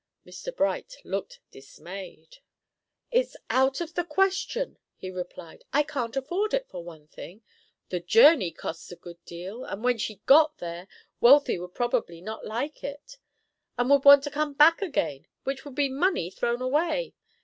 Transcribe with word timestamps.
Mr. 0.25 0.55
Bright 0.55 0.97
looked 1.03 1.41
dismayed. 1.51 2.37
"It's 3.11 3.37
out 3.51 3.81
of 3.81 3.93
the 3.93 4.03
question," 4.03 4.79
he 4.95 5.11
replied. 5.11 5.63
"I 5.73 5.83
can't 5.83 6.17
afford 6.17 6.55
it, 6.55 6.67
for 6.67 6.83
one 6.83 7.05
thing. 7.05 7.43
The 7.89 7.99
journey 7.99 8.49
costs 8.49 8.91
a 8.91 8.95
good 8.95 9.23
deal, 9.25 9.63
and 9.63 9.83
when 9.83 9.99
she 9.99 10.15
got 10.25 10.57
there, 10.57 10.87
Wealthy 11.19 11.59
would 11.59 11.75
probably 11.75 12.19
not 12.19 12.43
like 12.43 12.83
it, 12.83 13.19
and 13.77 13.91
would 13.91 14.03
want 14.03 14.23
to 14.23 14.31
come 14.31 14.53
back 14.53 14.81
again, 14.81 15.27
which 15.43 15.65
would 15.65 15.75
be 15.75 15.87
money 15.87 16.31
thrown 16.31 16.63
away. 16.63 17.13